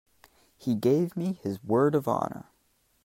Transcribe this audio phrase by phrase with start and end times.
[0.57, 2.47] He gave me his word of honor.